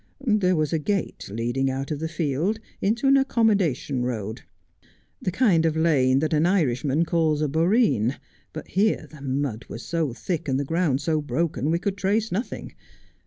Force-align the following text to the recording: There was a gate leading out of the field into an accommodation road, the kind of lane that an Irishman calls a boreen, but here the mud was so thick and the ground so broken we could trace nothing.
There 0.25 0.55
was 0.55 0.73
a 0.73 0.79
gate 0.79 1.29
leading 1.31 1.69
out 1.69 1.91
of 1.91 1.99
the 1.99 2.07
field 2.07 2.59
into 2.81 3.05
an 3.05 3.17
accommodation 3.17 4.01
road, 4.01 4.41
the 5.21 5.29
kind 5.29 5.63
of 5.63 5.75
lane 5.77 6.17
that 6.21 6.33
an 6.33 6.47
Irishman 6.47 7.05
calls 7.05 7.39
a 7.39 7.47
boreen, 7.47 8.17
but 8.51 8.69
here 8.69 9.07
the 9.11 9.21
mud 9.21 9.65
was 9.69 9.83
so 9.83 10.11
thick 10.11 10.47
and 10.47 10.59
the 10.59 10.65
ground 10.65 11.01
so 11.01 11.21
broken 11.21 11.69
we 11.69 11.77
could 11.77 11.97
trace 11.97 12.31
nothing. 12.31 12.73